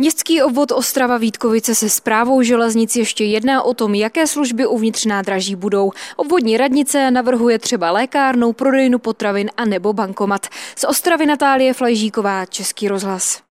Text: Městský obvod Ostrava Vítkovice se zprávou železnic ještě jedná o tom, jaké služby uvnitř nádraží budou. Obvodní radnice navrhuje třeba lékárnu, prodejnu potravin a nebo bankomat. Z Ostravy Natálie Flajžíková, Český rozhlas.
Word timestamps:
Městský 0.00 0.42
obvod 0.42 0.72
Ostrava 0.72 1.18
Vítkovice 1.18 1.74
se 1.74 1.90
zprávou 1.90 2.42
železnic 2.42 2.96
ještě 2.96 3.24
jedná 3.24 3.62
o 3.62 3.74
tom, 3.74 3.94
jaké 3.94 4.26
služby 4.26 4.66
uvnitř 4.66 5.04
nádraží 5.04 5.56
budou. 5.56 5.90
Obvodní 6.16 6.56
radnice 6.56 7.10
navrhuje 7.10 7.58
třeba 7.58 7.90
lékárnu, 7.90 8.52
prodejnu 8.52 8.98
potravin 8.98 9.50
a 9.56 9.64
nebo 9.64 9.92
bankomat. 9.92 10.46
Z 10.76 10.84
Ostravy 10.84 11.26
Natálie 11.26 11.74
Flajžíková, 11.74 12.46
Český 12.46 12.88
rozhlas. 12.88 13.42